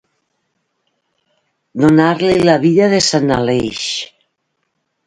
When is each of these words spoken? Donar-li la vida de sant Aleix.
Donar-li 1.83 2.35
la 2.51 2.57
vida 2.65 2.89
de 2.95 3.05
sant 3.11 3.37
Aleix. 3.39 3.87